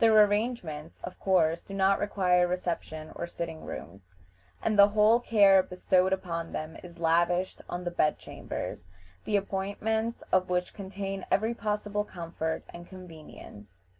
Their 0.00 0.24
arrangements, 0.24 0.98
of 1.04 1.20
course, 1.20 1.62
do 1.62 1.72
not 1.72 2.00
require 2.00 2.48
reception 2.48 3.12
or 3.14 3.28
sitting 3.28 3.64
rooms, 3.64 4.08
and 4.60 4.76
the 4.76 4.88
whole 4.88 5.20
care 5.20 5.62
bestowed 5.62 6.12
upon 6.12 6.50
them 6.50 6.76
is 6.82 6.98
lavished 6.98 7.60
on 7.70 7.84
the 7.84 7.92
bed 7.92 8.18
chambers, 8.18 8.88
the 9.24 9.36
appointments 9.36 10.22
of 10.32 10.48
which 10.48 10.74
contain 10.74 11.24
every 11.30 11.54
possible 11.54 12.02
comfort 12.02 12.64
and 12.70 12.88
convenience. 12.88 13.86